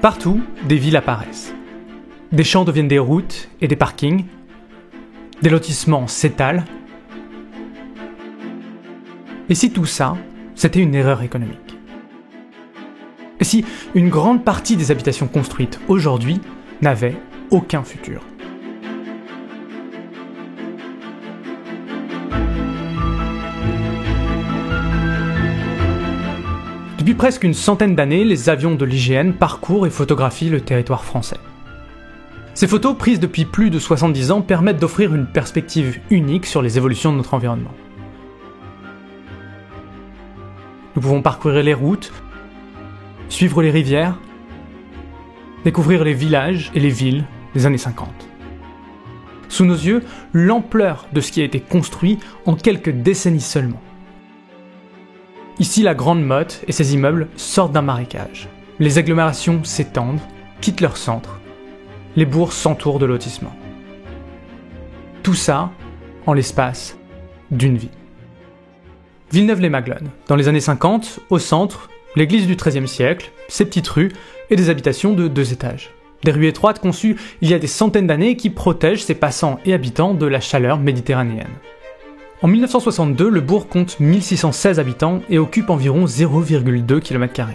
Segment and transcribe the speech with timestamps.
[0.00, 1.54] Partout, des villes apparaissent.
[2.32, 4.24] Des champs deviennent des routes et des parkings.
[5.42, 6.64] Des lotissements s'étalent.
[9.50, 10.16] Et si tout ça,
[10.54, 11.76] c'était une erreur économique?
[13.40, 13.62] Et si
[13.94, 16.40] une grande partie des habitations construites aujourd'hui
[16.80, 17.16] n'avaient
[17.50, 18.22] aucun futur?
[27.20, 31.36] Presque une centaine d'années, les avions de l'IGN parcourent et photographient le territoire français.
[32.54, 36.78] Ces photos, prises depuis plus de 70 ans, permettent d'offrir une perspective unique sur les
[36.78, 37.74] évolutions de notre environnement.
[40.96, 42.10] Nous pouvons parcourir les routes,
[43.28, 44.18] suivre les rivières,
[45.62, 48.08] découvrir les villages et les villes des années 50.
[49.50, 53.82] Sous nos yeux, l'ampleur de ce qui a été construit en quelques décennies seulement.
[55.60, 58.48] Ici, la Grande Motte et ses immeubles sortent d'un marécage.
[58.78, 60.18] Les agglomérations s'étendent,
[60.62, 61.38] quittent leur centre.
[62.16, 63.54] Les bourgs s'entourent de lotissements.
[65.22, 65.70] Tout ça
[66.24, 66.96] en l'espace
[67.50, 67.90] d'une vie.
[69.32, 74.12] Villeneuve-les-Maglones, dans les années 50, au centre, l'église du XIIIe siècle, ses petites rues
[74.48, 75.90] et des habitations de deux étages.
[76.24, 79.74] Des rues étroites conçues il y a des centaines d'années qui protègent ses passants et
[79.74, 81.52] habitants de la chaleur méditerranéenne.
[82.42, 87.48] En 1962, le bourg compte 1616 habitants et occupe environ 0,2 km.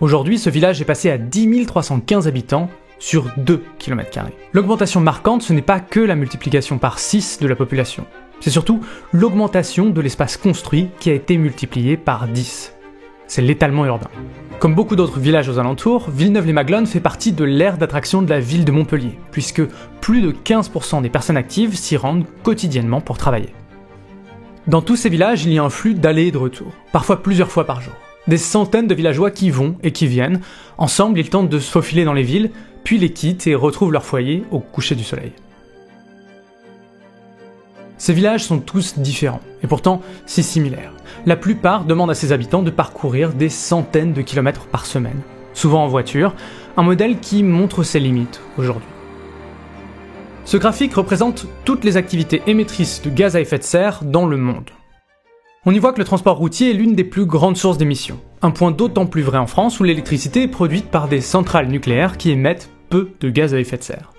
[0.00, 4.20] Aujourd'hui, ce village est passé à 10 315 habitants sur 2 km.
[4.54, 8.06] L'augmentation marquante, ce n'est pas que la multiplication par 6 de la population,
[8.40, 8.80] c'est surtout
[9.12, 12.72] l'augmentation de l'espace construit qui a été multiplié par 10.
[13.26, 14.08] C'est l'étalement urbain.
[14.58, 18.64] Comme beaucoup d'autres villages aux alentours, Villeneuve-les-Maglones fait partie de l'aire d'attraction de la ville
[18.64, 19.62] de Montpellier, puisque
[20.00, 23.50] plus de 15% des personnes actives s'y rendent quotidiennement pour travailler.
[24.68, 27.50] Dans tous ces villages, il y a un flux d'aller et de retour, parfois plusieurs
[27.50, 27.94] fois par jour.
[28.26, 30.42] Des centaines de villageois qui vont et qui viennent.
[30.76, 32.50] Ensemble, ils tentent de se faufiler dans les villes,
[32.84, 35.32] puis les quittent et retrouvent leur foyer au coucher du soleil.
[37.96, 40.92] Ces villages sont tous différents, et pourtant si similaires.
[41.24, 45.22] La plupart demandent à ses habitants de parcourir des centaines de kilomètres par semaine,
[45.54, 46.34] souvent en voiture,
[46.76, 48.97] un modèle qui montre ses limites aujourd'hui.
[50.48, 54.38] Ce graphique représente toutes les activités émettrices de gaz à effet de serre dans le
[54.38, 54.70] monde.
[55.66, 58.18] On y voit que le transport routier est l'une des plus grandes sources d'émissions.
[58.40, 62.16] Un point d'autant plus vrai en France où l'électricité est produite par des centrales nucléaires
[62.16, 64.14] qui émettent peu de gaz à effet de serre.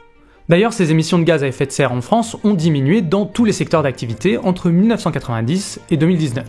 [0.50, 3.46] D'ailleurs, ces émissions de gaz à effet de serre en France ont diminué dans tous
[3.46, 6.46] les secteurs d'activité entre 1990 et 2019.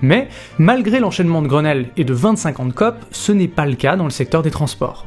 [0.00, 0.28] Mais,
[0.58, 3.96] malgré l'enchaînement de Grenelle et de 25 ans de COP, ce n'est pas le cas
[3.96, 5.06] dans le secteur des transports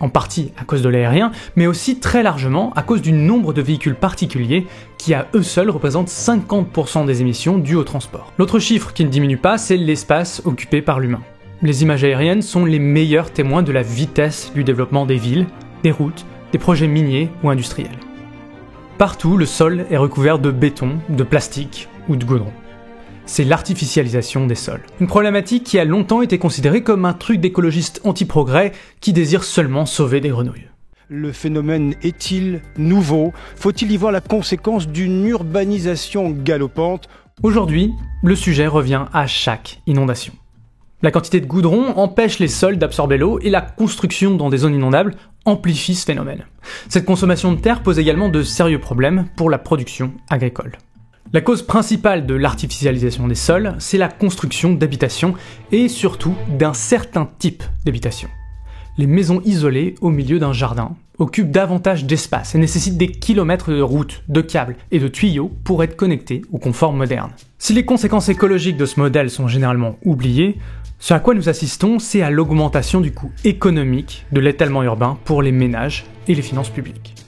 [0.00, 3.62] en partie à cause de l'aérien, mais aussi très largement à cause du nombre de
[3.62, 4.66] véhicules particuliers
[4.98, 8.32] qui à eux seuls représentent 50% des émissions dues au transport.
[8.38, 11.22] L'autre chiffre qui ne diminue pas, c'est l'espace occupé par l'humain.
[11.62, 15.46] Les images aériennes sont les meilleurs témoins de la vitesse du développement des villes,
[15.82, 17.98] des routes, des projets miniers ou industriels.
[18.98, 22.52] Partout, le sol est recouvert de béton, de plastique ou de goudron
[23.26, 24.82] c'est l'artificialisation des sols.
[25.00, 29.86] Une problématique qui a longtemps été considérée comme un truc d'écologistes anti-progrès qui désirent seulement
[29.86, 30.68] sauver des grenouilles.
[31.08, 33.32] Le phénomène est-il nouveau?
[33.56, 37.08] Faut-il y voir la conséquence d'une urbanisation galopante?
[37.42, 37.92] Aujourd'hui,
[38.22, 40.32] le sujet revient à chaque inondation.
[41.02, 44.74] La quantité de goudron empêche les sols d'absorber l'eau et la construction dans des zones
[44.74, 46.46] inondables amplifie ce phénomène.
[46.88, 50.72] Cette consommation de terre pose également de sérieux problèmes pour la production agricole.
[51.34, 55.34] La cause principale de l'artificialisation des sols, c'est la construction d'habitations
[55.72, 58.28] et surtout d'un certain type d'habitation.
[58.98, 63.80] Les maisons isolées au milieu d'un jardin occupent davantage d'espace et nécessitent des kilomètres de
[63.80, 67.32] routes, de câbles et de tuyaux pour être connectés au confort moderne.
[67.58, 70.58] Si les conséquences écologiques de ce modèle sont généralement oubliées,
[71.00, 75.42] ce à quoi nous assistons, c'est à l'augmentation du coût économique de l'étalement urbain pour
[75.42, 77.23] les ménages et les finances publiques.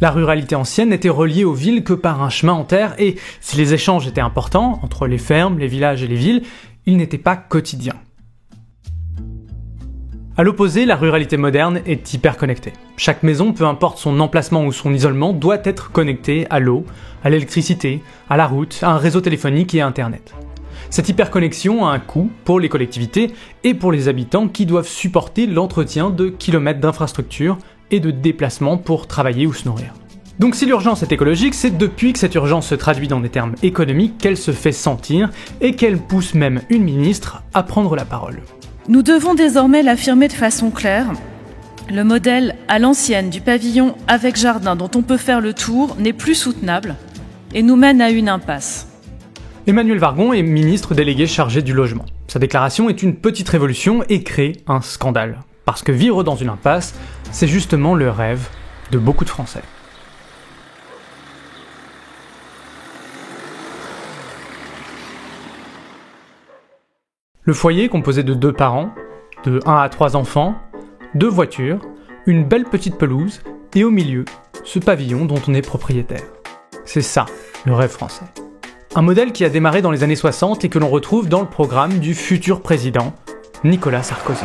[0.00, 3.58] La ruralité ancienne n'était reliée aux villes que par un chemin en terre et si
[3.58, 6.42] les échanges étaient importants entre les fermes, les villages et les villes,
[6.86, 7.96] ils n'étaient pas quotidiens.
[10.38, 12.72] A l'opposé, la ruralité moderne est hyper connectée.
[12.96, 16.86] Chaque maison, peu importe son emplacement ou son isolement, doit être connectée à l'eau,
[17.22, 18.00] à l'électricité,
[18.30, 20.34] à la route, à un réseau téléphonique et à Internet.
[20.88, 23.32] Cette hyperconnexion a un coût pour les collectivités
[23.64, 27.58] et pour les habitants qui doivent supporter l'entretien de kilomètres d'infrastructures
[27.90, 29.94] et de déplacement pour travailler ou se nourrir.
[30.40, 33.54] Donc si l'urgence est écologique, c'est depuis que cette urgence se traduit dans des termes
[33.62, 38.40] économiques qu'elle se fait sentir et qu'elle pousse même une ministre à prendre la parole.
[38.88, 41.12] Nous devons désormais l'affirmer de façon claire.
[41.92, 46.14] Le modèle à l'ancienne du pavillon avec jardin dont on peut faire le tour n'est
[46.14, 46.96] plus soutenable
[47.52, 48.88] et nous mène à une impasse.
[49.66, 52.06] Emmanuel Vargon est ministre délégué chargé du logement.
[52.28, 55.40] Sa déclaration est une petite révolution et crée un scandale.
[55.64, 56.94] Parce que vivre dans une impasse,
[57.30, 58.48] c'est justement le rêve
[58.90, 59.62] de beaucoup de Français.
[67.42, 68.90] Le foyer composé de deux parents,
[69.44, 70.54] de 1 à 3 enfants,
[71.14, 71.78] deux voitures,
[72.26, 73.40] une belle petite pelouse
[73.74, 74.24] et au milieu,
[74.64, 76.22] ce pavillon dont on est propriétaire.
[76.84, 77.26] C'est ça,
[77.64, 78.26] le rêve français.
[78.94, 81.46] Un modèle qui a démarré dans les années 60 et que l'on retrouve dans le
[81.46, 83.14] programme du futur président,
[83.64, 84.44] Nicolas Sarkozy.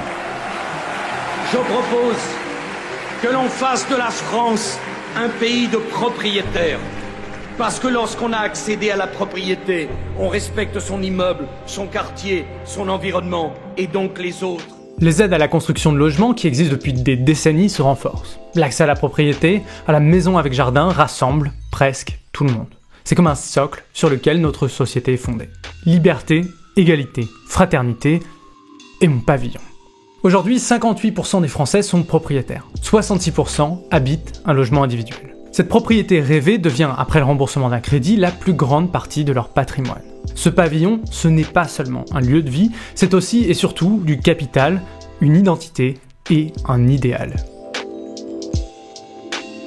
[1.52, 2.24] Je propose
[3.22, 4.80] que l'on fasse de la France
[5.16, 6.80] un pays de propriétaires.
[7.58, 9.88] Parce que lorsqu'on a accédé à la propriété,
[10.20, 14.66] on respecte son immeuble, son quartier, son environnement et donc les autres.
[15.00, 18.40] Les aides à la construction de logements qui existent depuis des décennies se renforcent.
[18.56, 22.74] L'accès à la propriété, à la maison avec jardin rassemble presque tout le monde.
[23.04, 25.50] C'est comme un socle sur lequel notre société est fondée.
[25.86, 26.42] Liberté,
[26.76, 28.20] égalité, fraternité
[29.00, 29.62] et mon pavillon.
[30.26, 32.68] Aujourd'hui, 58% des Français sont propriétaires.
[32.82, 35.36] 66% habitent un logement individuel.
[35.52, 39.50] Cette propriété rêvée devient, après le remboursement d'un crédit, la plus grande partie de leur
[39.50, 40.02] patrimoine.
[40.34, 44.18] Ce pavillon, ce n'est pas seulement un lieu de vie, c'est aussi et surtout du
[44.18, 44.82] capital,
[45.22, 46.00] une identité
[46.32, 47.36] et un idéal.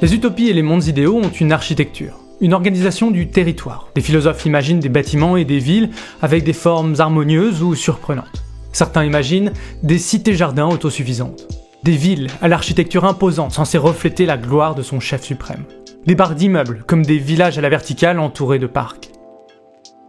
[0.03, 3.91] Les utopies et les mondes idéaux ont une architecture, une organisation du territoire.
[3.95, 5.91] Des philosophes imaginent des bâtiments et des villes
[6.21, 8.48] avec des formes harmonieuses ou surprenantes.
[8.73, 11.47] Certains imaginent des cités-jardins autosuffisantes.
[11.83, 15.65] Des villes à l'architecture imposante censées refléter la gloire de son chef suprême.
[16.07, 19.11] Des barres d'immeubles comme des villages à la verticale entourés de parcs.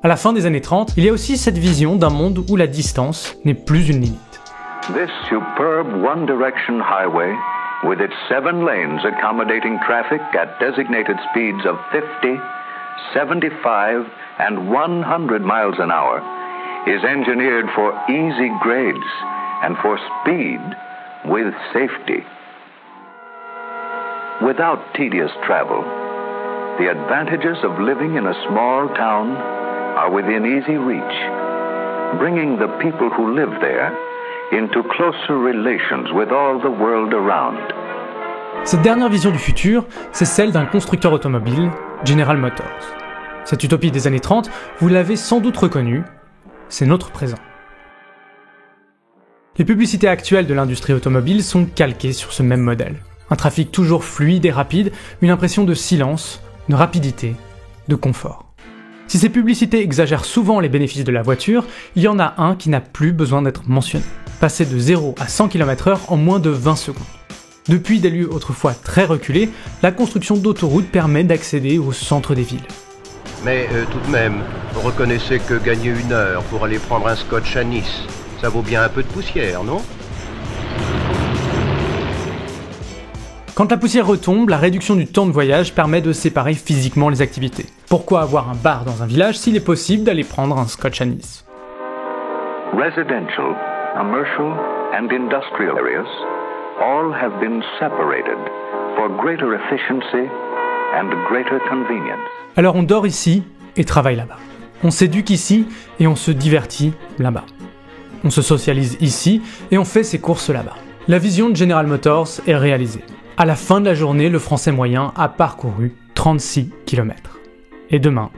[0.02, 2.56] À la fin des années 30, il y a aussi cette vision d'un monde où
[2.56, 4.42] la distance n'est plus une limite.
[4.94, 7.36] This superb one direction highway,
[7.84, 12.40] with its seven lanes accommodating traffic at designated speeds of 50,
[13.14, 14.06] 75,
[14.40, 16.24] and 100 miles an hour,
[16.88, 19.12] is engineered for easy grades
[19.64, 20.60] and for speed
[21.26, 22.24] with safety.
[24.46, 25.84] Without tedious travel,
[26.80, 29.36] the advantages of living in a small town
[30.00, 31.18] are within easy reach,
[32.18, 33.92] bringing the people who live there
[34.54, 37.60] into closer relations with all the world around.
[38.64, 41.70] Cette dernière vision du futur, c'est celle d'un constructeur automobile,
[42.06, 42.96] General Motors.
[43.44, 44.50] Cette utopie des années 30,
[44.80, 46.04] vous l'avez sans doute reconnue,
[46.70, 47.38] c'est notre présent.
[49.58, 52.96] Les publicités actuelles de l'industrie automobile sont calquées sur ce même modèle.
[53.30, 57.36] Un trafic toujours fluide et rapide, une impression de silence, de rapidité,
[57.88, 58.46] de confort.
[59.08, 62.56] Si ces publicités exagèrent souvent les bénéfices de la voiture, il y en a un
[62.56, 64.06] qui n'a plus besoin d'être mentionné.
[64.40, 67.04] Passer de 0 à 100 km/h en moins de 20 secondes.
[67.68, 69.50] Depuis des lieux autrefois très reculés,
[69.84, 72.60] la construction d'autoroutes permet d'accéder au centre des villes.
[73.44, 74.42] Mais euh, tout de même,
[74.76, 78.04] reconnaissez que gagner une heure pour aller prendre un scotch à Nice,
[78.42, 79.82] ça vaut bien un peu de poussière, non?
[83.56, 87.22] Quand la poussière retombe, la réduction du temps de voyage permet de séparer physiquement les
[87.22, 87.66] activités.
[87.90, 91.06] Pourquoi avoir un bar dans un village s'il est possible d'aller prendre un scotch à
[91.06, 91.46] Nice?
[92.74, 93.56] Residential,
[93.98, 94.54] commercial,
[94.94, 96.08] and industrial areas
[96.82, 98.40] all have been separated
[98.96, 100.30] for greater efficiency
[100.96, 102.39] and greater convenience.
[102.60, 103.44] Alors on dort ici
[103.78, 104.36] et travaille là-bas.
[104.84, 105.66] On s'éduque ici
[106.02, 107.46] et on se divertit là-bas.
[108.26, 109.42] On se socialise ici
[109.72, 110.76] et on fait ses courses là-bas.
[111.08, 113.06] La vision de General Motors est réalisée.
[113.38, 117.40] À la fin de la journée, le français moyen a parcouru 36 km.
[117.92, 118.30] Et demain,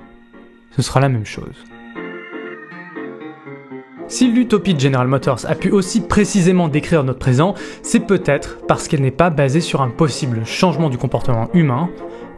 [0.75, 1.56] ce sera la même chose.
[4.12, 8.89] Si l'utopie de General Motors a pu aussi précisément décrire notre présent, c'est peut-être parce
[8.89, 11.89] qu'elle n'est pas basée sur un possible changement du comportement humain,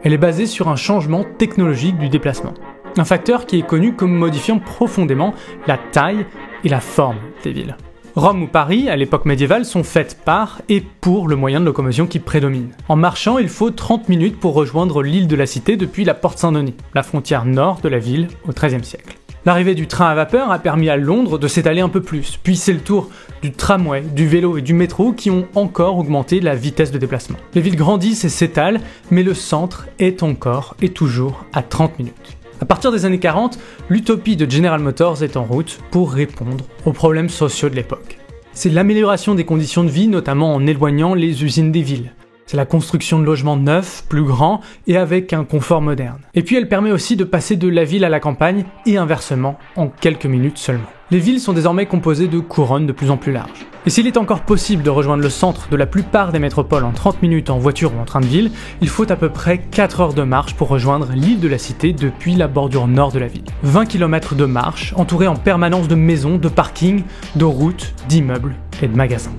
[0.04, 2.54] elle est basée sur un changement technologique du déplacement.
[2.96, 5.34] Un facteur qui est connu comme modifiant profondément
[5.66, 6.26] la taille
[6.62, 7.76] et la forme des villes.
[8.14, 12.06] Rome ou Paris, à l'époque médiévale, sont faites par et pour le moyen de locomotion
[12.06, 12.70] qui prédomine.
[12.88, 16.38] En marchant, il faut 30 minutes pour rejoindre l'île de la Cité depuis la Porte
[16.38, 19.16] Saint-Denis, la frontière nord de la ville au XIIIe siècle.
[19.46, 22.56] L'arrivée du train à vapeur a permis à Londres de s'étaler un peu plus, puis
[22.56, 23.10] c'est le tour
[23.42, 27.36] du tramway, du vélo et du métro qui ont encore augmenté la vitesse de déplacement.
[27.54, 32.38] Les villes grandissent et s'étalent, mais le centre est encore et toujours à 30 minutes.
[32.62, 33.58] À partir des années 40,
[33.90, 38.18] l'utopie de General Motors est en route pour répondre aux problèmes sociaux de l'époque.
[38.54, 42.12] C'est l'amélioration des conditions de vie, notamment en éloignant les usines des villes.
[42.46, 46.18] C'est la construction de logements neufs, plus grands et avec un confort moderne.
[46.34, 49.58] Et puis elle permet aussi de passer de la ville à la campagne et inversement
[49.76, 50.84] en quelques minutes seulement.
[51.10, 53.66] Les villes sont désormais composées de couronnes de plus en plus larges.
[53.86, 56.92] Et s'il est encore possible de rejoindre le centre de la plupart des métropoles en
[56.92, 60.00] 30 minutes en voiture ou en train de ville, il faut à peu près 4
[60.00, 63.26] heures de marche pour rejoindre l'île de la Cité depuis la bordure nord de la
[63.26, 63.44] ville.
[63.62, 67.04] 20 km de marche, entourés en permanence de maisons, de parkings,
[67.36, 69.32] de routes, d'immeubles et de magasins.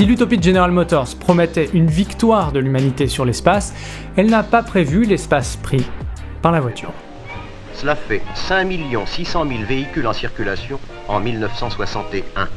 [0.00, 3.74] Si l'utopie de General Motors promettait une victoire de l'humanité sur l'espace,
[4.16, 5.84] elle n'a pas prévu l'espace pris
[6.40, 6.90] par la voiture.
[7.74, 8.66] Cela fait 5
[9.04, 12.48] 600 000 véhicules en circulation en 1961,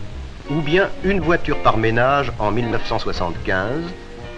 [0.51, 3.81] ou bien une voiture par ménage en 1975,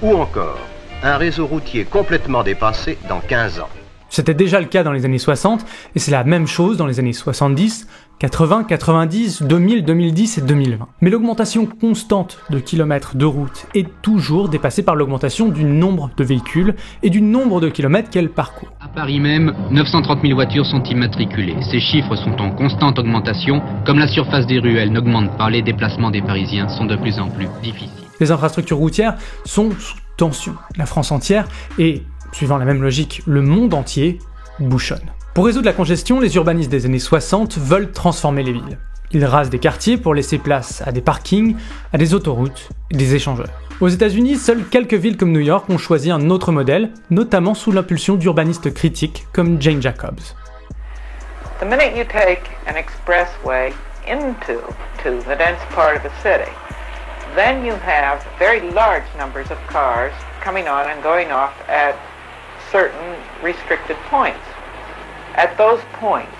[0.01, 0.57] ou encore
[1.03, 3.69] un réseau routier complètement dépassé dans 15 ans.
[4.09, 6.99] C'était déjà le cas dans les années 60, et c'est la même chose dans les
[6.99, 7.87] années 70,
[8.19, 10.87] 80, 90, 2000, 2010 et 2020.
[11.01, 16.23] Mais l'augmentation constante de kilomètres de route est toujours dépassée par l'augmentation du nombre de
[16.23, 18.71] véhicules et du nombre de kilomètres qu'elles parcourent.
[18.79, 21.57] À Paris même, 930 000 voitures sont immatriculées.
[21.69, 23.61] Ces chiffres sont en constante augmentation.
[23.85, 27.29] Comme la surface des ruelles n'augmente pas, les déplacements des Parisiens sont de plus en
[27.29, 27.89] plus difficiles.
[28.21, 30.55] Les infrastructures routières sont sous tension.
[30.77, 34.19] La France entière et, suivant la même logique, le monde entier
[34.59, 35.11] bouchonne.
[35.35, 38.77] Pour résoudre la congestion, les urbanistes des années 60 veulent transformer les villes.
[39.11, 41.57] Ils rasent des quartiers pour laisser place à des parkings,
[41.91, 43.49] à des autoroutes des échangeurs.
[43.81, 47.73] Aux États-Unis, seules quelques villes comme New York ont choisi un autre modèle, notamment sous
[47.73, 50.21] l'impulsion d'urbanistes critiques comme Jane Jacobs.
[51.59, 53.73] The minute you take an expressway
[54.07, 54.61] into
[55.03, 56.49] to the dense part of a city,
[57.35, 61.95] then you have very large numbers of cars coming on and going off at
[62.71, 64.54] certain restricted points.
[65.35, 66.31] At those points,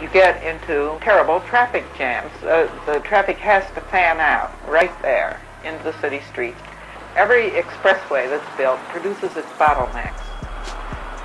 [0.00, 2.32] you get into terrible traffic jams.
[2.42, 6.58] Uh, the traffic has to fan out right there into the city streets.
[7.14, 10.18] Every expressway that's built produces its bottlenecks.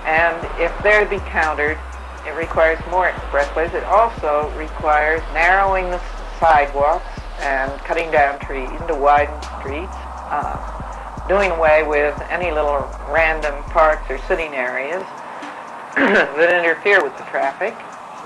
[0.03, 1.79] And if they're to be countered,
[2.25, 3.73] it requires more expressways.
[3.73, 6.01] It also requires narrowing the
[6.41, 7.07] sidewalks
[7.39, 9.95] and cutting down trees to widen streets,
[10.27, 15.03] uh, doing away with any little random parks or sitting areas,
[16.37, 17.73] that interfere with the traffic,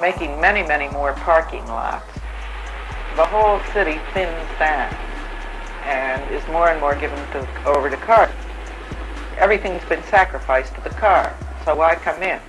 [0.02, 2.04] making many, many more parking lots.
[3.16, 4.92] The whole city thins down
[5.88, 8.30] and is more and more given to, over to cars.
[9.40, 12.40] Everything's been sacrificed to the car, so why come in?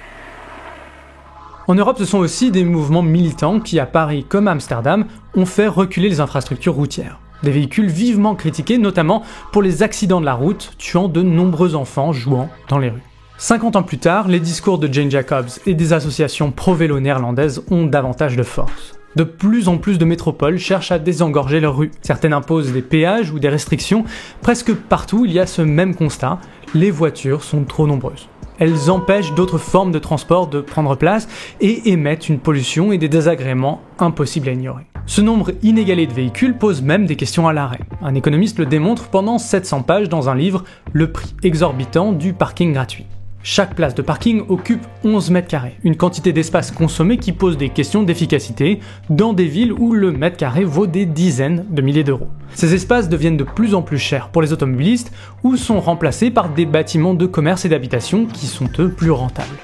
[1.69, 5.47] En Europe, ce sont aussi des mouvements militants qui, à Paris comme à Amsterdam, ont
[5.47, 7.21] fait reculer les infrastructures routières.
[7.45, 12.13] Des véhicules vivement critiqués, notamment pour les accidents de la route, tuant de nombreux enfants
[12.13, 13.12] jouant dans les rues.
[13.43, 17.87] 50 ans plus tard, les discours de Jane Jacobs et des associations pro-vélo néerlandaises ont
[17.87, 18.95] davantage de force.
[19.17, 21.91] De plus en plus de métropoles cherchent à désengorger leurs rues.
[22.03, 24.05] Certaines imposent des péages ou des restrictions.
[24.43, 26.39] Presque partout, il y a ce même constat.
[26.73, 28.29] Les voitures sont trop nombreuses.
[28.61, 31.27] Elles empêchent d'autres formes de transport de prendre place
[31.61, 34.87] et émettent une pollution et des désagréments impossibles à ignorer.
[35.07, 37.81] Ce nombre inégalé de véhicules pose même des questions à l'arrêt.
[38.03, 42.73] Un économiste le démontre pendant 700 pages dans un livre Le prix exorbitant du parking
[42.73, 43.07] gratuit.
[43.45, 47.71] Chaque place de parking occupe 11 mètres carrés, une quantité d'espace consommé qui pose des
[47.71, 48.79] questions d'efficacité
[49.11, 52.29] dans des villes où le mètre carré vaut des dizaines de milliers d'euros.
[52.55, 56.51] Ces espaces deviennent de plus en plus chers pour les automobilistes ou sont remplacés par
[56.51, 59.59] des bâtiments de commerce et d'habitation qui sont eux plus rentables.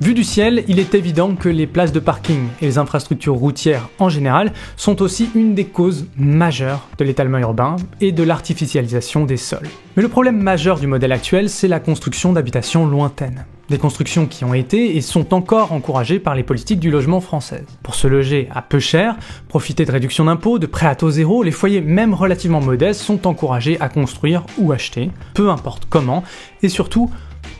[0.00, 3.88] Vu du ciel, il est évident que les places de parking et les infrastructures routières
[3.98, 9.36] en général sont aussi une des causes majeures de l'étalement urbain et de l'artificialisation des
[9.36, 9.68] sols.
[9.96, 13.44] Mais le problème majeur du modèle actuel, c'est la construction d'habitations lointaines.
[13.68, 17.64] Des constructions qui ont été et sont encore encouragées par les politiques du logement français.
[17.82, 19.16] Pour se loger à peu cher,
[19.48, 23.26] profiter de réductions d'impôts, de prêts à taux zéro, les foyers même relativement modestes sont
[23.26, 26.24] encouragés à construire ou acheter, peu importe comment,
[26.62, 27.10] et surtout,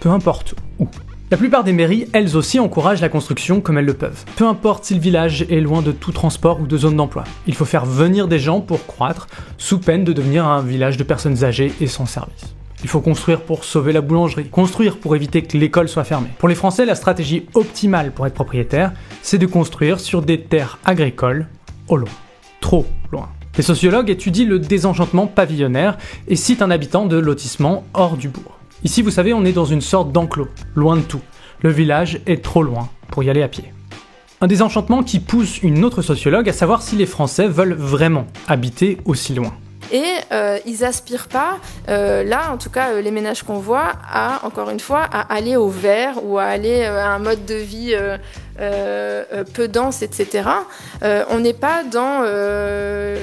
[0.00, 0.88] peu importe où.
[1.32, 4.22] La plupart des mairies, elles aussi, encouragent la construction comme elles le peuvent.
[4.36, 7.24] Peu importe si le village est loin de tout transport ou de zone d'emploi.
[7.46, 11.04] Il faut faire venir des gens pour croître, sous peine de devenir un village de
[11.04, 12.54] personnes âgées et sans service.
[12.82, 16.28] Il faut construire pour sauver la boulangerie, construire pour éviter que l'école soit fermée.
[16.36, 20.80] Pour les Français, la stratégie optimale pour être propriétaire, c'est de construire sur des terres
[20.84, 21.46] agricoles
[21.88, 22.10] au loin.
[22.60, 23.30] Trop loin.
[23.56, 25.96] Les sociologues étudient le désenchantement pavillonnaire
[26.28, 28.58] et citent un habitant de lotissement hors du bourg.
[28.84, 31.20] Ici, vous savez, on est dans une sorte d'enclos, loin de tout.
[31.60, 33.72] Le village est trop loin pour y aller à pied.
[34.40, 38.98] Un désenchantement qui pousse une autre sociologue à savoir si les Français veulent vraiment habiter
[39.04, 39.52] aussi loin.
[39.92, 41.58] Et euh, ils aspirent pas,
[41.88, 45.32] euh, là en tout cas euh, les ménages qu'on voit, à encore une fois à
[45.32, 47.94] aller au vert ou à aller à un mode de vie
[48.60, 50.48] euh, euh, peu dense, etc.
[51.02, 52.22] Euh, on n'est pas dans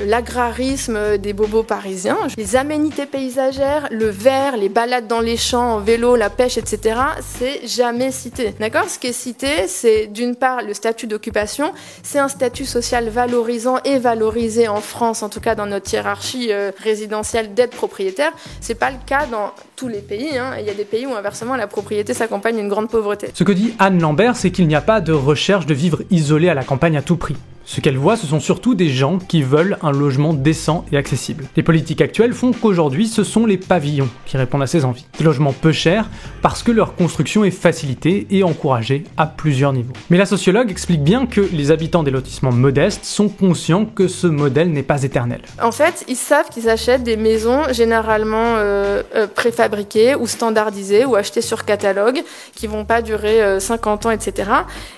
[0.07, 2.17] l'agrarisme des bobos parisiens.
[2.37, 6.99] Les aménités paysagères, le vert, les balades dans les champs, en vélo, la pêche, etc.
[7.21, 8.53] C'est jamais cité.
[8.59, 8.89] D'accord?
[8.89, 11.73] Ce qui est cité, c'est d'une part le statut d'occupation.
[12.03, 16.51] C'est un statut social valorisant et valorisé en France, en tout cas dans notre hiérarchie
[16.81, 18.31] résidentielle d'être propriétaire.
[18.61, 20.37] C'est pas le cas dans tous les pays.
[20.37, 20.55] Hein.
[20.59, 23.29] Il y a des pays où inversement la propriété s'accompagne d'une grande pauvreté.
[23.33, 26.49] Ce que dit Anne Lambert, c'est qu'il n'y a pas de recherche de vivre isolé
[26.49, 27.35] à la campagne à tout prix.
[27.71, 31.45] Ce qu'elle voit, ce sont surtout des gens qui veulent un logement décent et accessible.
[31.55, 35.05] Les politiques actuelles font qu'aujourd'hui, ce sont les pavillons qui répondent à ces envies.
[35.19, 36.09] Des logements peu chers
[36.41, 39.93] parce que leur construction est facilitée et encouragée à plusieurs niveaux.
[40.09, 44.25] Mais la sociologue explique bien que les habitants des lotissements modestes sont conscients que ce
[44.25, 45.41] modèle n'est pas éternel.
[45.61, 51.15] En fait, ils savent qu'ils achètent des maisons généralement euh, euh, préfabriquées ou standardisées ou
[51.15, 52.23] achetées sur catalogue
[52.55, 54.49] qui vont pas durer 50 euh, ans, etc.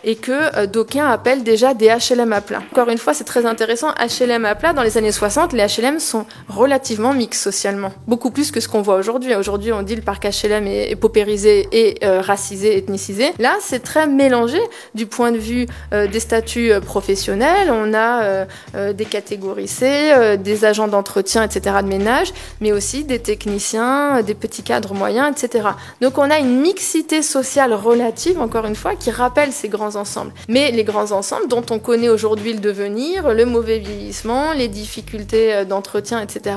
[0.05, 2.61] Et que d'aucuns appellent déjà des HLM à plat.
[2.72, 3.89] Encore une fois, c'est très intéressant.
[4.00, 7.91] HLM à plat, dans les années 60, les HLM sont relativement mixtes socialement.
[8.08, 9.36] Beaucoup plus que ce qu'on voit aujourd'hui.
[9.36, 13.34] Aujourd'hui, on dit le parc HLM est, paupérisé et euh, racisé, ethnicisé.
[13.39, 14.60] Là, c'est très mélangé
[14.96, 17.72] du point de vue euh, des statuts euh, professionnels.
[17.72, 18.46] On a
[18.94, 24.63] des catégories C, des agents d'entretien, etc., de ménage, mais aussi des techniciens, des petits
[24.63, 25.70] cadres moyens, etc.
[26.01, 30.32] Donc, on a une mixité sociale relative, encore une fois, qui rappelle ces grands ensembles.
[30.48, 35.53] Mais les grands ensembles dont on connaît aujourd'hui le devenir, le mauvais vieillissement, les difficultés
[35.53, 36.55] euh, d'entretien, etc.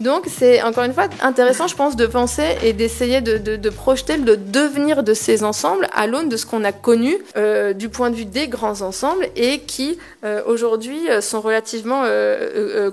[0.00, 4.36] Donc c'est encore une fois intéressant, je pense, de penser et d'essayer de, projeter le
[4.36, 8.16] devenir de ces ensembles à l'aune de ce qu'on a connu euh, du point de
[8.16, 12.04] vue des grands ensembles et qui euh, aujourd'hui sont relativement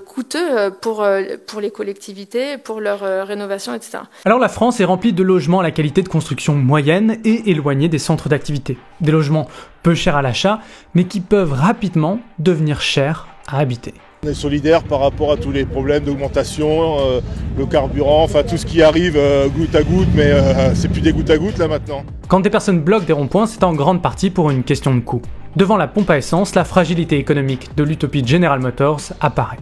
[0.06, 1.06] coûteux pour,
[1.46, 3.98] pour les collectivités, pour leur rénovation, etc.
[4.24, 7.88] Alors la France est remplie de logements à la qualité de construction moyenne et éloignés
[7.88, 8.78] des centres d'activité.
[9.00, 9.48] Des logements
[9.82, 10.60] peu chers à l'achat,
[10.94, 13.94] mais qui peuvent rapidement devenir chers à habiter.
[14.24, 17.20] On est solidaire par rapport à tous les problèmes d'augmentation, euh,
[17.58, 21.00] le carburant, enfin tout ce qui arrive euh, goutte à goutte, mais euh, c'est plus
[21.00, 22.04] des gouttes à gouttes là maintenant.
[22.28, 25.22] Quand des personnes bloquent des ronds-points, c'est en grande partie pour une question de coût.
[25.56, 29.58] Devant la pompe à essence, la fragilité économique de l'utopie General Motors apparaît.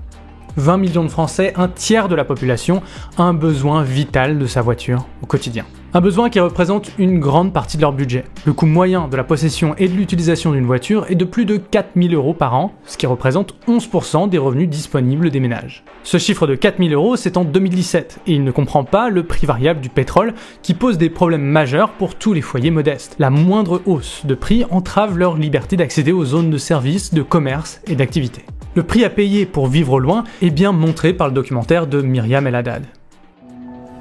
[0.58, 2.82] 20 millions de Français, un tiers de la population,
[3.16, 5.64] a un besoin vital de sa voiture au quotidien.
[5.92, 8.24] Un besoin qui représente une grande partie de leur budget.
[8.46, 11.56] Le coût moyen de la possession et de l'utilisation d'une voiture est de plus de
[11.56, 15.82] 4000 euros par an, ce qui représente 11% des revenus disponibles des ménages.
[16.04, 19.46] Ce chiffre de 4000 euros, c'est en 2017, et il ne comprend pas le prix
[19.46, 23.16] variable du pétrole, qui pose des problèmes majeurs pour tous les foyers modestes.
[23.18, 27.80] La moindre hausse de prix entrave leur liberté d'accéder aux zones de services, de commerce
[27.88, 28.44] et d'activité.
[28.76, 32.46] Le prix à payer pour vivre loin est bien montré par le documentaire de Myriam
[32.46, 32.84] El Haddad.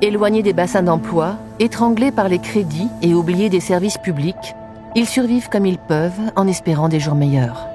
[0.01, 4.55] Éloignés des bassins d'emploi, étranglés par les crédits et oubliés des services publics,
[4.95, 7.67] ils survivent comme ils peuvent en espérant des jours meilleurs.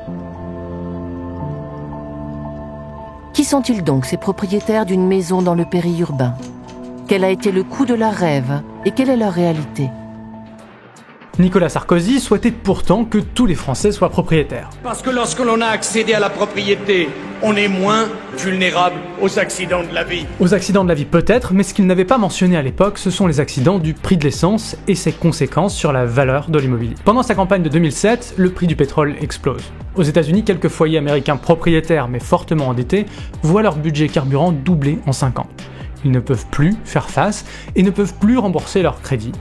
[3.34, 6.34] Qui sont-ils donc ces propriétaires d'une maison dans le périurbain?
[7.08, 9.90] Quel a été le coût de leur rêve et quelle est leur réalité?
[11.40, 14.70] Nicolas Sarkozy souhaitait pourtant que tous les Français soient propriétaires.
[14.84, 17.08] Parce que lorsque l'on a accédé à la propriété,
[17.42, 18.06] on est moins
[18.38, 20.26] vulnérable aux accidents de la vie.
[20.38, 23.10] Aux accidents de la vie peut-être, mais ce qu'il n'avait pas mentionné à l'époque, ce
[23.10, 26.94] sont les accidents du prix de l'essence et ses conséquences sur la valeur de l'immobilier.
[27.04, 29.72] Pendant sa campagne de 2007, le prix du pétrole explose.
[29.96, 33.06] Aux États-Unis, quelques foyers américains propriétaires mais fortement endettés
[33.42, 35.48] voient leur budget carburant doubler en 5 ans.
[36.04, 37.44] Ils ne peuvent plus faire face
[37.74, 39.32] et ne peuvent plus rembourser leurs crédits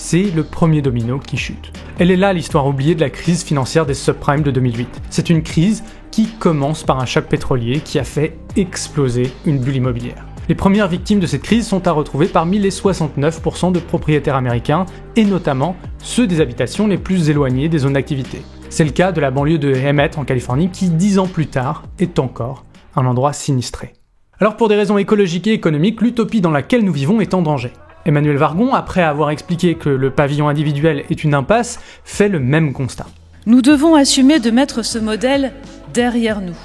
[0.00, 1.72] c'est le premier domino qui chute.
[1.98, 4.88] Elle est là l'histoire oubliée de la crise financière des subprimes de 2008.
[5.10, 9.76] C'est une crise qui commence par un choc pétrolier qui a fait exploser une bulle
[9.76, 10.24] immobilière.
[10.48, 14.86] Les premières victimes de cette crise sont à retrouver parmi les 69% de propriétaires américains,
[15.16, 18.40] et notamment ceux des habitations les plus éloignées des zones d'activité.
[18.70, 21.84] C'est le cas de la banlieue de Emmett en Californie qui, dix ans plus tard,
[21.98, 22.64] est encore
[22.96, 23.92] un endroit sinistré.
[24.40, 27.72] Alors pour des raisons écologiques et économiques, l'utopie dans laquelle nous vivons est en danger.
[28.06, 32.72] Emmanuel Vargon, après avoir expliqué que le pavillon individuel est une impasse, fait le même
[32.72, 33.06] constat.
[33.46, 35.52] Nous devons assumer de mettre ce modèle
[35.92, 36.56] derrière nous.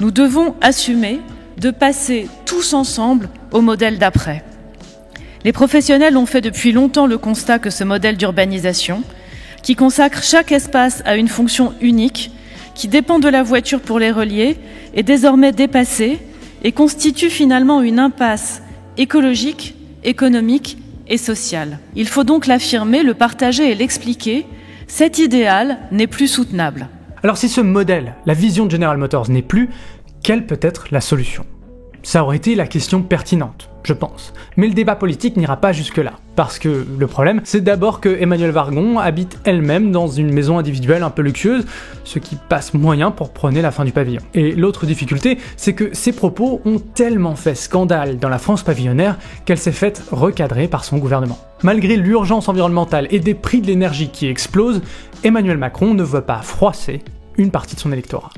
[0.00, 1.20] Nous devons assumer
[1.58, 4.44] de passer tous ensemble au modèle d'après.
[5.44, 9.02] Les professionnels ont fait depuis longtemps le constat que ce modèle d'urbanisation,
[9.62, 12.30] qui consacre chaque espace à une fonction unique,
[12.74, 14.56] qui dépend de la voiture pour les relier,
[14.94, 16.18] est désormais dépassé
[16.64, 18.62] et constitue finalement une impasse
[18.96, 21.78] écologique économique et social.
[21.94, 24.46] Il faut donc l'affirmer, le partager et l'expliquer.
[24.86, 26.88] Cet idéal n'est plus soutenable.
[27.22, 29.70] Alors si ce modèle, la vision de General Motors n'est plus,
[30.22, 31.46] quelle peut être la solution?
[32.02, 34.32] Ça aurait été la question pertinente je pense.
[34.56, 36.12] Mais le débat politique n'ira pas jusque-là.
[36.36, 41.02] Parce que le problème, c'est d'abord que Emmanuel Vargon habite elle-même dans une maison individuelle
[41.02, 41.66] un peu luxueuse,
[42.04, 44.22] ce qui passe moyen pour prôner la fin du pavillon.
[44.34, 49.18] Et l'autre difficulté, c'est que ses propos ont tellement fait scandale dans la France pavillonnaire
[49.44, 51.38] qu'elle s'est faite recadrer par son gouvernement.
[51.62, 54.82] Malgré l'urgence environnementale et des prix de l'énergie qui explosent,
[55.22, 57.02] Emmanuel Macron ne veut pas froisser
[57.36, 58.30] une partie de son électorat.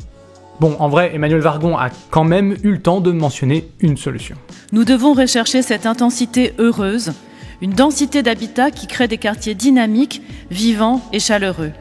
[0.65, 4.35] Bon, en vrai, Emmanuel Vargon a quand même eu le temps de mentionner une solution.
[4.73, 7.13] Nous devons rechercher cette intensité heureuse,
[7.61, 11.73] une densité d'habitat qui crée des quartiers dynamiques, vivants et chaleureux.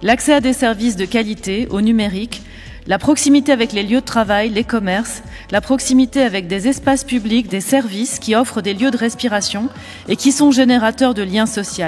[0.00, 2.42] L'accès à des services de qualité, au numérique,
[2.86, 7.48] La proximité avec les lieux de travail, les commerces, la proximité avec des espaces publics,
[7.48, 9.70] des services qui offrent des lieux de respiration
[10.06, 11.86] et qui sont générateurs de liens sociaux.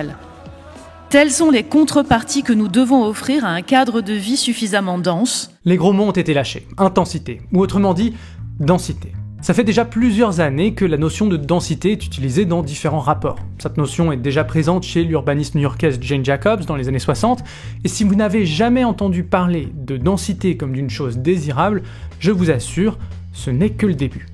[1.08, 5.52] Telles sont les contreparties que nous devons offrir à un cadre de vie suffisamment dense.
[5.64, 6.66] Les gros mots ont été lâchés.
[6.78, 8.14] Intensité, ou autrement dit,
[8.58, 9.12] densité.
[9.40, 13.38] Ça fait déjà plusieurs années que la notion de densité est utilisée dans différents rapports.
[13.58, 17.44] Cette notion est déjà présente chez l'urbaniste new-yorkaise Jane Jacobs dans les années 60,
[17.84, 21.84] et si vous n'avez jamais entendu parler de densité comme d'une chose désirable,
[22.18, 22.98] je vous assure,
[23.32, 24.26] ce n'est que le début.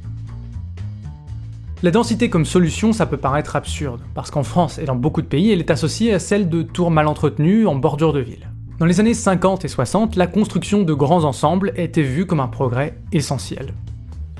[1.84, 5.26] La densité comme solution, ça peut paraître absurde, parce qu'en France et dans beaucoup de
[5.26, 8.48] pays, elle est associée à celle de tours mal entretenues en bordure de ville.
[8.78, 12.46] Dans les années 50 et 60, la construction de grands ensembles était vue comme un
[12.46, 13.74] progrès essentiel.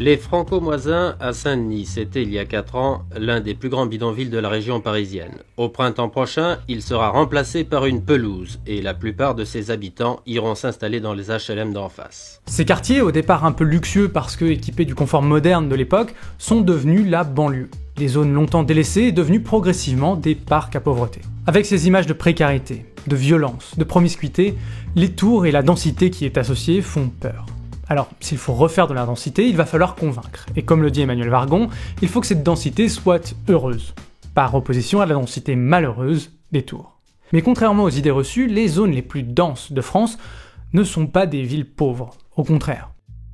[0.01, 4.31] Les Franco-Moisins à Saint-Denis, c'était il y a 4 ans l'un des plus grands bidonvilles
[4.31, 5.35] de la région parisienne.
[5.59, 10.21] Au printemps prochain, il sera remplacé par une pelouse et la plupart de ses habitants
[10.27, 12.41] iront s'installer dans les HLM d'en face.
[12.47, 16.15] Ces quartiers, au départ un peu luxueux parce que équipés du confort moderne de l'époque,
[16.39, 17.69] sont devenus la banlieue.
[17.99, 21.21] Les zones longtemps délaissées devenues progressivement des parcs à pauvreté.
[21.47, 24.57] Avec ces images de précarité, de violence, de promiscuité,
[24.97, 27.47] les tours et la densité qui est associée font peur.
[27.89, 30.47] Alors, s'il faut refaire de la densité, il va falloir convaincre.
[30.57, 31.69] Et comme le dit Emmanuel Vargon,
[32.01, 33.95] il faut que cette densité soit heureuse,
[34.35, 37.01] par opposition à la densité malheureuse des tours.
[37.33, 40.19] Mais contrairement aux idées reçues, les zones les plus denses de France
[40.73, 42.91] ne sont pas des villes pauvres, au contraire.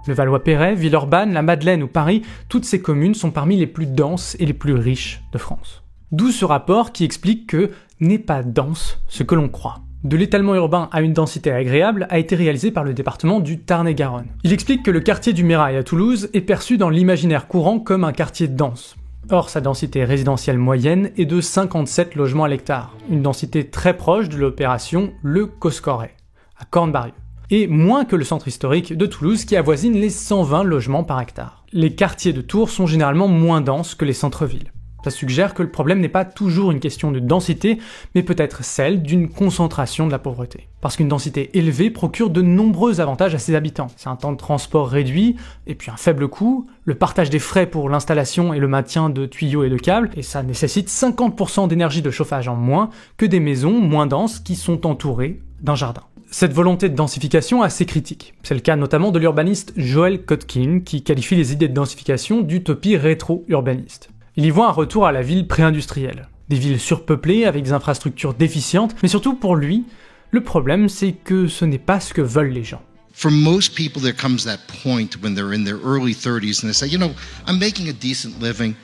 [0.06, 4.36] Le Valois-Perret, Villeurbanne, la Madeleine ou Paris, toutes ces communes sont parmi les plus denses
[4.38, 5.82] et les plus riches de France.
[6.12, 10.54] D'où ce rapport qui explique que n'est pas dense ce que l'on croit de l'étalement
[10.54, 14.28] urbain à une densité agréable a été réalisé par le département du Tarn-et-Garonne.
[14.44, 18.04] Il explique que le quartier du Mirail à Toulouse est perçu dans l'imaginaire courant comme
[18.04, 18.96] un quartier dense.
[19.30, 24.28] Or, sa densité résidentielle moyenne est de 57 logements à l'hectare, une densité très proche
[24.28, 26.14] de l'opération Le Coscoret,
[26.58, 27.12] à Cornebarieux,
[27.50, 31.64] et moins que le centre historique de Toulouse qui avoisine les 120 logements par hectare.
[31.72, 34.72] Les quartiers de Tours sont généralement moins denses que les centres-villes.
[35.04, 37.78] Ça suggère que le problème n'est pas toujours une question de densité,
[38.14, 40.68] mais peut-être celle d'une concentration de la pauvreté.
[40.80, 43.88] Parce qu'une densité élevée procure de nombreux avantages à ses habitants.
[43.96, 47.66] C'est un temps de transport réduit, et puis un faible coût, le partage des frais
[47.66, 52.02] pour l'installation et le maintien de tuyaux et de câbles, et ça nécessite 50% d'énergie
[52.02, 56.02] de chauffage en moins que des maisons moins denses qui sont entourées d'un jardin.
[56.30, 58.34] Cette volonté de densification assez critique.
[58.42, 62.98] C'est le cas notamment de l'urbaniste Joel Kotkin, qui qualifie les idées de densification d'utopie
[62.98, 64.10] rétro-urbaniste.
[64.38, 66.28] Il y voit un retour à la ville pré-industrielle.
[66.48, 69.82] Des villes surpeuplées avec des infrastructures déficientes, mais surtout pour lui,
[70.30, 72.80] le problème c'est que ce n'est pas ce que veulent les gens.
[73.12, 76.72] For most people, there comes that point when they're in their early 30s and they
[76.72, 77.10] say, you know,
[77.48, 78.76] I'm making a decent living,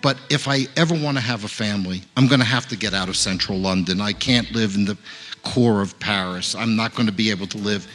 [0.00, 2.94] but if I ever want to have a family, I'm going to have to get
[2.94, 4.00] out of central London.
[4.00, 4.96] I can't live in the
[5.42, 6.54] core of Paris.
[6.54, 7.86] I'm not going to be able to live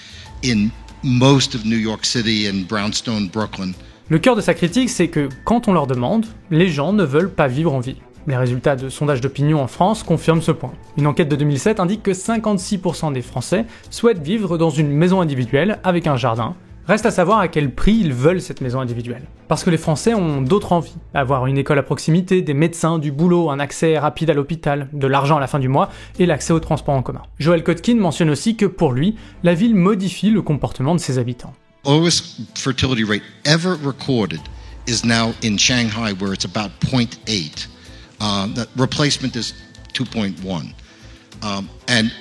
[0.44, 3.74] in most of New York City and Brownstone, Brooklyn.
[4.10, 7.30] Le cœur de sa critique, c'est que quand on leur demande, les gens ne veulent
[7.30, 7.98] pas vivre en ville.
[8.26, 10.72] Les résultats de sondages d'opinion en France confirment ce point.
[10.98, 15.80] Une enquête de 2007 indique que 56% des Français souhaitent vivre dans une maison individuelle
[15.84, 16.56] avec un jardin.
[16.88, 19.24] Reste à savoir à quel prix ils veulent cette maison individuelle.
[19.50, 20.96] Parce que les Français ont d'autres envies.
[21.14, 25.08] Avoir une école à proximité, des médecins, du boulot, un accès rapide à l'hôpital, de
[25.08, 27.24] l'argent à la fin du mois et l'accès au transport en commun.
[27.40, 31.52] Joel Kotkin mentionne aussi que pour lui, la ville modifie le comportement de ses habitants.
[31.84, 34.42] Lowest fertility rate ever recorded
[34.86, 37.68] is now in Shanghai, where it's about 0.8.
[38.20, 39.54] Uh, the replacement is
[39.94, 40.74] 2.1.
[41.44, 42.12] Um, and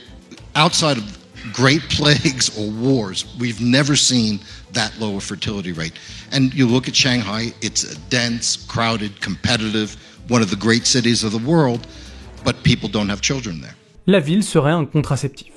[0.54, 4.40] outside of great plagues or wars, we've never seen
[4.72, 5.92] that low a fertility rate.
[6.32, 9.96] And you look at Shanghai, it's a dense, crowded, competitive,
[10.28, 11.86] one of the great cities of the world,
[12.44, 13.74] but people don't have children there.
[14.06, 15.55] La ville serait un contraceptif.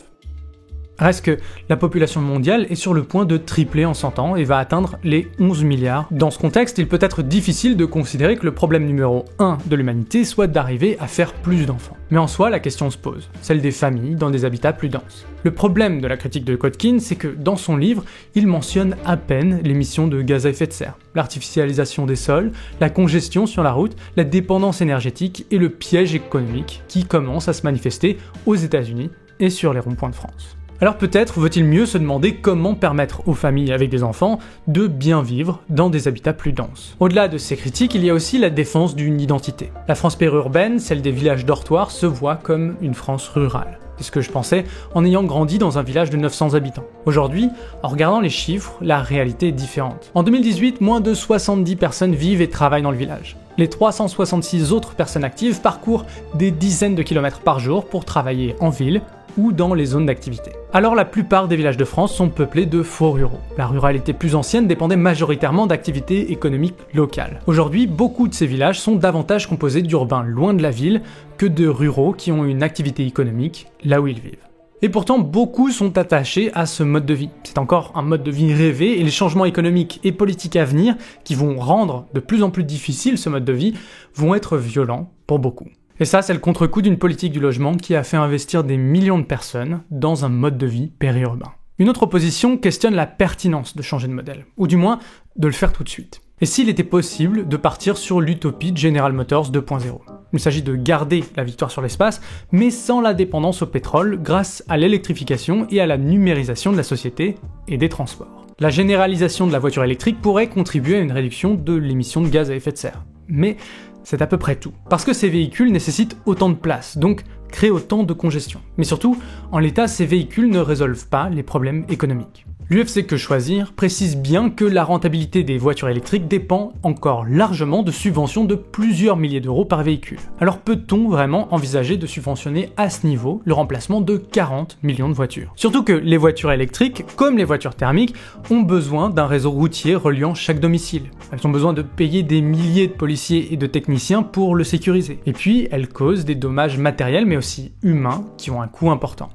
[1.00, 1.38] Reste que
[1.70, 4.98] la population mondiale est sur le point de tripler en 100 ans et va atteindre
[5.04, 6.08] les 11 milliards.
[6.12, 9.76] Dans ce contexte, il peut être difficile de considérer que le problème numéro 1 de
[9.78, 11.96] l'humanité soit d'arriver à faire plus d'enfants.
[12.12, 15.26] Mais en soi, la question se pose, celle des familles dans des habitats plus denses.
[15.44, 18.04] Le problème de la critique de Kotkin, c'est que dans son livre,
[18.36, 22.90] il mentionne à peine l'émission de gaz à effet de serre, l'artificialisation des sols, la
[22.90, 27.64] congestion sur la route, la dépendance énergétique et le piège économique qui commence à se
[27.64, 30.59] manifester aux États-Unis et sur les ronds-points de France.
[30.82, 35.22] Alors peut-être vaut-il mieux se demander comment permettre aux familles avec des enfants de bien
[35.22, 36.96] vivre dans des habitats plus denses.
[37.02, 39.74] Au-delà de ces critiques, il y a aussi la défense d'une identité.
[39.90, 43.78] La France périurbaine, celle des villages dortoirs, se voit comme une France rurale.
[43.98, 44.64] C'est ce que je pensais
[44.96, 46.86] en ayant grandi dans un village de 900 habitants.
[47.06, 47.50] Aujourd'hui,
[47.84, 50.12] en regardant les chiffres, la réalité est différente.
[50.16, 53.36] En 2018, moins de 70 personnes vivent et travaillent dans le village.
[53.58, 58.70] Les 366 autres personnes actives parcourent des dizaines de kilomètres par jour pour travailler en
[58.70, 59.02] ville
[59.40, 60.52] ou dans les zones d'activité.
[60.74, 63.40] Alors la plupart des villages de France sont peuplés de faux ruraux.
[63.58, 67.40] La ruralité plus ancienne dépendait majoritairement d'activités économiques locales.
[67.48, 71.02] Aujourd'hui, beaucoup de ces villages sont davantage composés d'urbains loin de la ville
[71.38, 74.50] que de ruraux qui ont une activité économique là où ils vivent.
[74.82, 77.30] Et pourtant, beaucoup sont attachés à ce mode de vie.
[77.44, 80.96] C'est encore un mode de vie rêvé et les changements économiques et politiques à venir,
[81.26, 83.74] qui vont rendre de plus en plus difficile ce mode de vie,
[84.16, 85.68] vont être violents pour beaucoup.
[86.02, 89.20] Et ça, c'est le contre-coup d'une politique du logement qui a fait investir des millions
[89.20, 91.52] de personnes dans un mode de vie périurbain.
[91.78, 95.00] Une autre opposition questionne la pertinence de changer de modèle, ou du moins
[95.36, 96.22] de le faire tout de suite.
[96.40, 100.00] Et s'il était possible de partir sur l'utopie de General Motors 2.0
[100.32, 102.22] Il s'agit de garder la victoire sur l'espace,
[102.54, 106.84] mais sans la dépendance au pétrole grâce à l'électrification et à la numérisation de la
[106.84, 107.36] société
[107.68, 108.46] et des transports.
[108.60, 112.52] La généralisation de la voiture électrique pourrait contribuer à une réduction de l'émission de gaz
[112.52, 113.04] à effet de serre.
[113.30, 113.58] Mais
[114.04, 114.74] c'est à peu près tout.
[114.90, 118.62] Parce que ces véhicules nécessitent autant de place, donc créent autant de congestion.
[118.78, 119.18] Mais surtout,
[119.52, 122.46] en l'état, ces véhicules ne résolvent pas les problèmes économiques.
[122.72, 127.90] L'UFC Que Choisir précise bien que la rentabilité des voitures électriques dépend encore largement de
[127.90, 130.20] subventions de plusieurs milliers d'euros par véhicule.
[130.40, 135.16] Alors peut-on vraiment envisager de subventionner à ce niveau le remplacement de 40 millions de
[135.16, 135.52] voitures?
[135.56, 138.14] Surtout que les voitures électriques, comme les voitures thermiques,
[138.52, 141.10] ont besoin d'un réseau routier reliant chaque domicile.
[141.32, 145.20] Elles ont besoin de payer des milliers de policiers et de techniciens pour le sécuriser.
[145.26, 149.30] Et puis, elles causent des dommages matériels mais aussi humains qui ont un coût important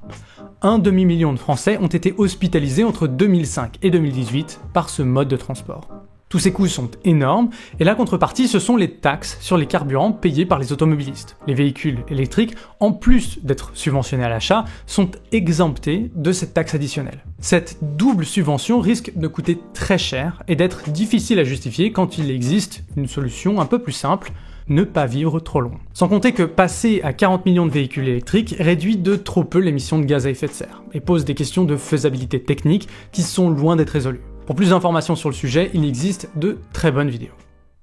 [0.65, 5.37] un demi-million de Français ont été hospitalisés entre 2005 et 2018 par ce mode de
[5.37, 5.89] transport.
[6.29, 7.49] Tous ces coûts sont énormes,
[7.81, 11.39] et la contrepartie, ce sont les taxes sur les carburants payés par les automobilistes.
[11.47, 17.25] Les véhicules électriques, en plus d'être subventionnés à l'achat, sont exemptés de cette taxe additionnelle.
[17.39, 22.31] Cette double subvention risque de coûter très cher et d'être difficile à justifier quand il
[22.31, 24.33] existe une solution un peu plus simple,
[24.69, 25.79] ne pas vivre trop loin.
[25.93, 29.99] Sans compter que passer à 40 millions de véhicules électriques réduit de trop peu l'émission
[29.99, 33.51] de gaz à effet de serre et pose des questions de faisabilité technique qui sont
[33.51, 34.23] loin d'être résolues.
[34.47, 37.33] Pour plus d'informations sur le sujet, il existe de très bonnes vidéos.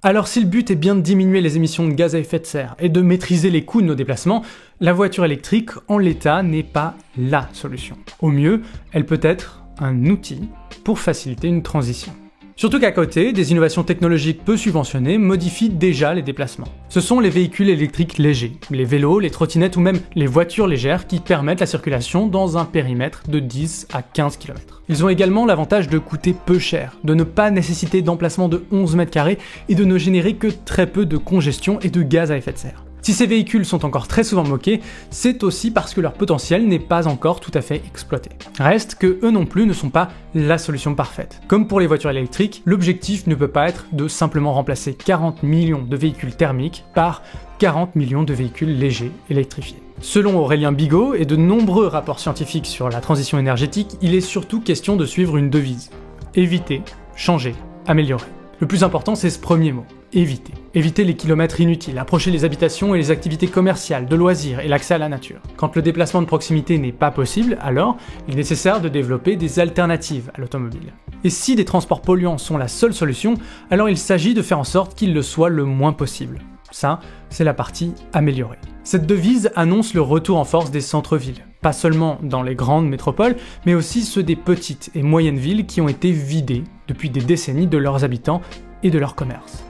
[0.04, 2.46] Alors si le but est bien de diminuer les émissions de gaz à effet de
[2.46, 4.44] serre et de maîtriser les coûts de nos déplacements,
[4.80, 7.98] la voiture électrique en l'état n'est pas LA solution.
[8.20, 8.64] Au mieux,
[8.94, 10.42] elle peut être un outil
[10.84, 12.14] pour faciliter une transition.
[12.56, 16.68] Surtout qu'à côté, des innovations technologiques peu subventionnées modifient déjà les déplacements.
[16.90, 21.08] Ce sont les véhicules électriques légers, les vélos, les trottinettes ou même les voitures légères
[21.08, 24.82] qui permettent la circulation dans un périmètre de 10 à 15 km.
[24.90, 28.96] Ils ont également l'avantage de coûter peu cher, de ne pas nécessiter d'emplacement de 11
[28.96, 29.38] mètres carrés
[29.70, 32.58] et de ne générer que très peu de congestion et de gaz à effet de
[32.58, 32.84] serre.
[33.02, 36.80] Si ces véhicules sont encore très souvent moqués, c'est aussi parce que leur potentiel n'est
[36.80, 38.30] pas encore tout à fait exploité.
[38.60, 41.42] Reste que eux non plus ne sont pas la solution parfaite.
[41.48, 45.82] Comme pour les voitures électriques, l'objectif ne peut pas être de simplement remplacer 40 millions
[45.82, 47.24] de véhicules thermiques par
[47.58, 49.82] 40 millions de véhicules légers électrifiés.
[50.00, 54.62] Selon Aurélien Bigot et de nombreux rapports scientifiques sur la transition énergétique, il est surtout
[54.62, 55.90] question de suivre une devise.
[56.36, 56.82] Éviter,
[57.16, 57.56] changer,
[57.88, 58.28] améliorer.
[58.60, 60.54] Le plus important, c'est ce premier mot éviter.
[60.74, 64.94] Éviter les kilomètres inutiles, approcher les habitations et les activités commerciales, de loisirs et l'accès
[64.94, 65.42] à la nature.
[65.58, 67.98] Quand le déplacement de proximité n'est pas possible, alors
[68.28, 70.94] il est nécessaire de développer des alternatives à l'automobile.
[71.24, 73.36] Et si des transports polluants sont la seule solution,
[73.70, 76.40] alors il s'agit de faire en sorte qu'ils le soient le moins possible.
[76.72, 78.58] Ça, c'est la partie améliorée.
[78.84, 83.36] Cette devise annonce le retour en force des centres-villes, pas seulement dans les grandes métropoles,
[83.66, 87.68] mais aussi ceux des petites et moyennes villes qui ont été vidées depuis des décennies
[87.68, 88.42] de leurs habitants
[88.84, 89.66] et de leurs commerces.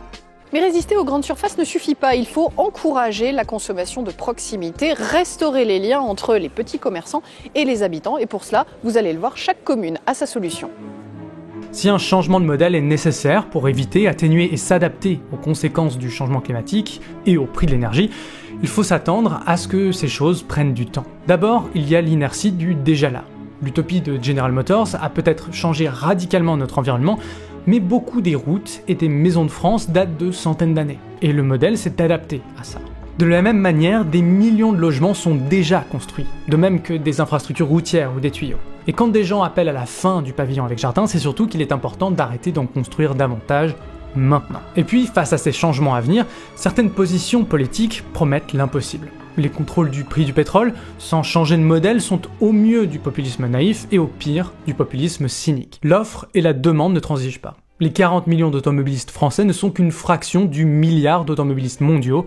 [0.53, 2.15] Mais résister aux grandes surfaces ne suffit pas.
[2.15, 7.23] Il faut encourager la consommation de proximité, restaurer les liens entre les petits commerçants
[7.55, 8.17] et les habitants.
[8.17, 10.69] Et pour cela, vous allez le voir, chaque commune a sa solution.
[11.71, 16.11] Si un changement de modèle est nécessaire pour éviter, atténuer et s'adapter aux conséquences du
[16.11, 18.09] changement climatique et au prix de l'énergie,
[18.61, 21.05] il faut s'attendre à ce que ces choses prennent du temps.
[21.27, 23.23] D'abord, il y a l'inertie du déjà là.
[23.63, 27.19] L'utopie de General Motors a peut-être changé radicalement notre environnement,
[27.67, 31.43] mais beaucoup des routes et des maisons de France datent de centaines d'années, et le
[31.43, 32.79] modèle s'est adapté à ça.
[33.17, 37.21] De la même manière, des millions de logements sont déjà construits, de même que des
[37.21, 38.57] infrastructures routières ou des tuyaux.
[38.87, 41.61] Et quand des gens appellent à la fin du pavillon avec jardin, c'est surtout qu'il
[41.61, 43.75] est important d'arrêter d'en construire davantage
[44.15, 44.61] maintenant.
[44.75, 49.09] Et puis, face à ces changements à venir, certaines positions politiques promettent l'impossible.
[49.37, 53.47] Les contrôles du prix du pétrole, sans changer de modèle, sont au mieux du populisme
[53.47, 55.79] naïf et au pire du populisme cynique.
[55.83, 57.57] L'offre et la demande ne transigent pas.
[57.79, 62.25] Les 40 millions d'automobilistes français ne sont qu'une fraction du milliard d'automobilistes mondiaux,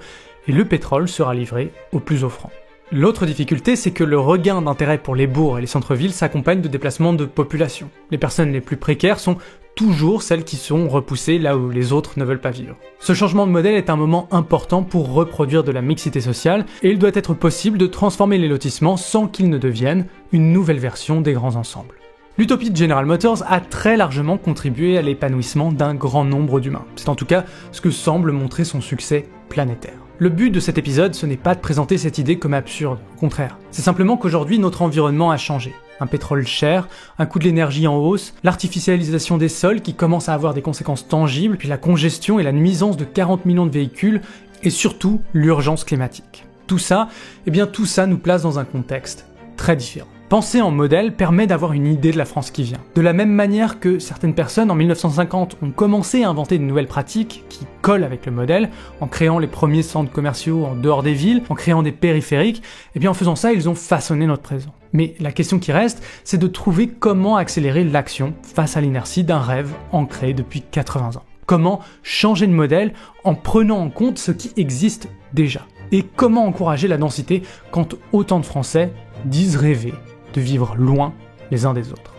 [0.48, 2.50] et le pétrole sera livré au plus offrant.
[2.92, 6.68] L'autre difficulté, c'est que le regain d'intérêt pour les bourgs et les centres-villes s'accompagne de
[6.68, 7.88] déplacements de population.
[8.10, 9.36] Les personnes les plus précaires sont
[9.74, 12.76] toujours celles qui sont repoussées là où les autres ne veulent pas vivre.
[13.00, 16.90] Ce changement de modèle est un moment important pour reproduire de la mixité sociale et
[16.90, 21.20] il doit être possible de transformer les lotissements sans qu'ils ne deviennent une nouvelle version
[21.20, 21.96] des grands ensembles.
[22.36, 26.84] L'utopie de General Motors a très largement contribué à l'épanouissement d'un grand nombre d'humains.
[26.96, 30.03] C'est en tout cas ce que semble montrer son succès planétaire.
[30.18, 33.18] Le but de cet épisode, ce n'est pas de présenter cette idée comme absurde, au
[33.18, 33.58] contraire.
[33.72, 35.74] C'est simplement qu'aujourd'hui, notre environnement a changé.
[35.98, 36.86] Un pétrole cher,
[37.18, 41.08] un coût de l'énergie en hausse, l'artificialisation des sols qui commence à avoir des conséquences
[41.08, 44.20] tangibles, puis la congestion et la nuisance de 40 millions de véhicules,
[44.62, 46.46] et surtout l'urgence climatique.
[46.68, 47.08] Tout ça,
[47.46, 50.13] eh bien tout ça nous place dans un contexte très différent.
[50.30, 52.78] Penser en modèle permet d'avoir une idée de la France qui vient.
[52.94, 56.86] De la même manière que certaines personnes en 1950 ont commencé à inventer de nouvelles
[56.86, 58.70] pratiques qui collent avec le modèle,
[59.02, 62.96] en créant les premiers centres commerciaux en dehors des villes, en créant des périphériques, et
[62.96, 64.74] eh bien en faisant ça, ils ont façonné notre présent.
[64.94, 69.40] Mais la question qui reste, c'est de trouver comment accélérer l'action face à l'inertie d'un
[69.40, 71.24] rêve ancré depuis 80 ans.
[71.44, 75.66] Comment changer de modèle en prenant en compte ce qui existe déjà?
[75.92, 78.90] Et comment encourager la densité quand autant de Français
[79.26, 79.92] disent rêver
[80.34, 81.14] de vivre loin
[81.50, 82.14] les uns des autres.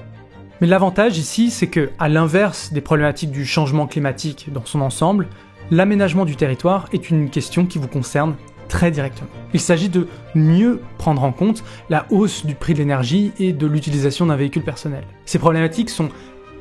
[0.61, 5.27] Mais l'avantage ici, c'est que, à l'inverse des problématiques du changement climatique dans son ensemble,
[5.69, 8.35] l'aménagement du territoire est une question qui vous concerne
[8.69, 9.29] très directement.
[9.53, 13.67] Il s'agit de mieux prendre en compte la hausse du prix de l'énergie et de
[13.67, 15.03] l'utilisation d'un véhicule personnel.
[15.25, 16.09] Ces problématiques sont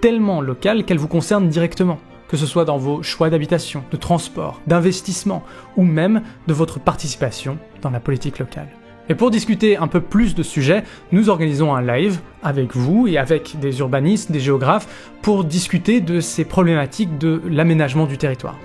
[0.00, 4.60] tellement locales qu'elles vous concernent directement, que ce soit dans vos choix d'habitation, de transport,
[4.66, 5.44] d'investissement
[5.76, 8.68] ou même de votre participation dans la politique locale.
[9.08, 13.18] Et pour discuter un peu plus de sujets, nous organisons un live avec vous et
[13.18, 18.56] avec des urbanistes, des géographes, pour discuter de ces problématiques de l'aménagement du territoire.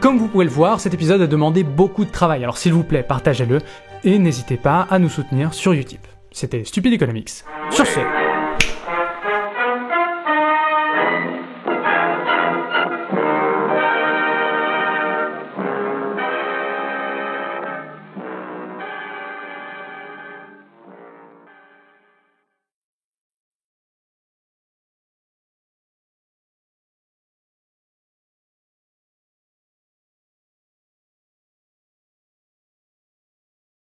[0.00, 2.84] Comme vous pouvez le voir, cet épisode a demandé beaucoup de travail, alors s'il vous
[2.84, 3.58] plaît, partagez-le
[4.04, 6.00] et n'hésitez pas à nous soutenir sur Utip.
[6.32, 7.44] C'était Stupid Economics.
[7.70, 8.00] Sur ce,